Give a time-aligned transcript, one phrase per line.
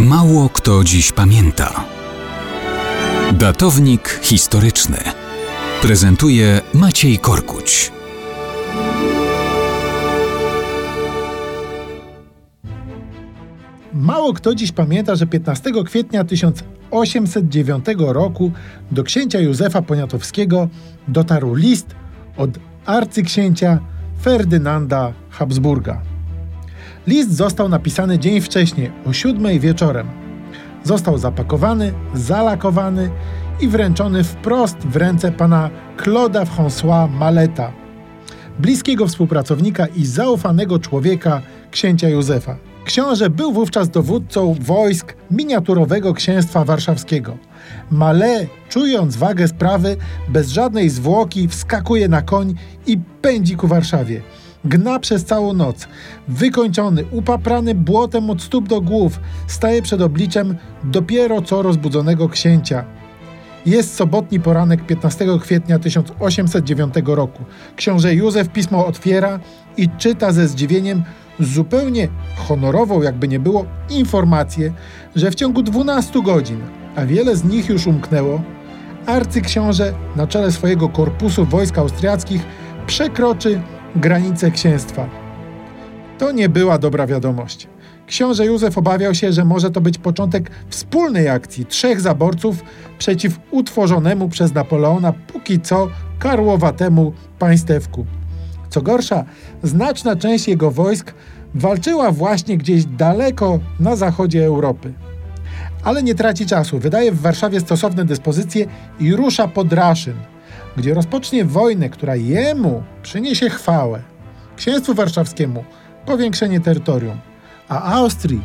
[0.00, 1.84] Mało kto dziś pamięta.
[3.32, 4.96] Datownik historyczny
[5.82, 7.92] prezentuje Maciej Korkuć.
[13.92, 18.52] Mało kto dziś pamięta, że 15 kwietnia 1809 roku
[18.90, 20.68] do księcia Józefa Poniatowskiego
[21.08, 21.94] dotarł list
[22.36, 22.50] od
[22.86, 23.78] arcyksięcia
[24.22, 26.13] Ferdynanda Habsburga.
[27.06, 30.08] List został napisany dzień wcześniej, o siódmej wieczorem.
[30.84, 33.10] Został zapakowany, zalakowany
[33.60, 37.72] i wręczony wprost w ręce pana Claude'a François Maleta,
[38.58, 42.56] bliskiego współpracownika i zaufanego człowieka księcia Józefa.
[42.84, 47.38] Książę był wówczas dowódcą wojsk miniaturowego księstwa warszawskiego.
[47.90, 49.96] Male, czując wagę sprawy,
[50.28, 52.54] bez żadnej zwłoki wskakuje na koń
[52.86, 54.22] i pędzi ku Warszawie.
[54.64, 55.88] Gna przez całą noc.
[56.28, 62.84] Wykończony, upaprany błotem od stóp do głów, staje przed obliczem dopiero co rozbudzonego księcia.
[63.66, 67.44] Jest sobotni poranek 15 kwietnia 1809 roku.
[67.76, 69.40] Książę Józef pismo otwiera
[69.76, 71.02] i czyta ze zdziwieniem
[71.40, 74.72] zupełnie honorową, jakby nie było, informację,
[75.16, 76.60] że w ciągu 12 godzin,
[76.96, 78.42] a wiele z nich już umknęło,
[79.06, 82.42] arcyksiąże na czele swojego korpusu wojsk austriackich
[82.86, 83.60] przekroczy
[83.96, 85.08] granice księstwa.
[86.18, 87.68] To nie była dobra wiadomość.
[88.06, 92.64] Książę Józef obawiał się, że może to być początek wspólnej akcji trzech zaborców
[92.98, 98.06] przeciw utworzonemu przez Napoleona póki co karłowatemu państewku.
[98.70, 99.24] Co gorsza,
[99.62, 101.14] znaczna część jego wojsk
[101.54, 104.92] walczyła właśnie gdzieś daleko na zachodzie Europy.
[105.84, 108.66] Ale nie traci czasu, wydaje w Warszawie stosowne dyspozycje
[109.00, 110.14] i rusza pod Raszyn,
[110.76, 114.02] gdzie rozpocznie wojnę, która jemu przyniesie chwałę,
[114.56, 115.64] księstwu warszawskiemu
[116.06, 117.18] powiększenie terytorium,
[117.68, 118.42] a Austrii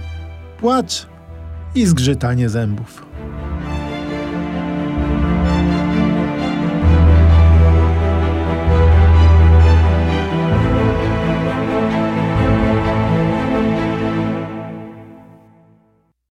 [0.60, 1.08] płacz
[1.76, 3.09] i zgrzytanie zębów.